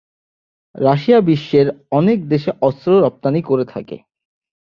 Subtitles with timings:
[0.75, 1.67] Russia বিশ্বের
[1.91, 3.97] অনেক দেশে অস্ত্র রপ্তানি করে থাকে।